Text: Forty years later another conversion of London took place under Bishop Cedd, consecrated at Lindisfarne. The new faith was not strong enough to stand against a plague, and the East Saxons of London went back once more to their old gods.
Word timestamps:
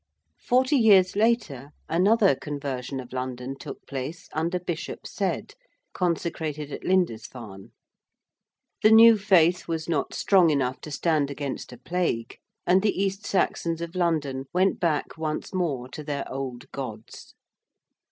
Forty 0.41 0.77
years 0.77 1.15
later 1.15 1.69
another 1.87 2.33
conversion 2.33 2.99
of 2.99 3.13
London 3.13 3.55
took 3.55 3.85
place 3.85 4.29
under 4.33 4.59
Bishop 4.59 5.03
Cedd, 5.05 5.53
consecrated 5.93 6.71
at 6.71 6.83
Lindisfarne. 6.83 7.71
The 8.81 8.89
new 8.89 9.15
faith 9.15 9.67
was 9.67 9.87
not 9.87 10.15
strong 10.15 10.49
enough 10.49 10.81
to 10.81 10.89
stand 10.89 11.29
against 11.29 11.71
a 11.71 11.77
plague, 11.77 12.39
and 12.65 12.81
the 12.81 12.99
East 12.99 13.27
Saxons 13.27 13.79
of 13.79 13.93
London 13.93 14.45
went 14.51 14.79
back 14.79 15.19
once 15.19 15.53
more 15.53 15.87
to 15.89 16.03
their 16.03 16.27
old 16.33 16.71
gods. 16.71 17.35